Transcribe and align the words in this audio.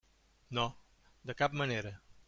No, 0.59 0.65
de 1.29 1.37
cap 1.43 1.59
manera. 1.63 1.95